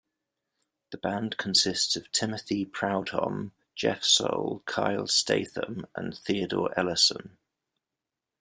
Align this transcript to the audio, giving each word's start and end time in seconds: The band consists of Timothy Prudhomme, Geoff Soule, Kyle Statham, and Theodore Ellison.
The 0.89 0.97
band 0.97 1.37
consists 1.37 1.95
of 1.95 2.11
Timothy 2.11 2.65
Prudhomme, 2.65 3.51
Geoff 3.75 4.03
Soule, 4.03 4.63
Kyle 4.65 5.05
Statham, 5.05 5.85
and 5.95 6.17
Theodore 6.17 6.73
Ellison. 6.75 7.37